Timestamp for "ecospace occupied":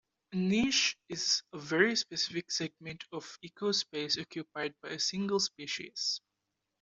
3.45-4.73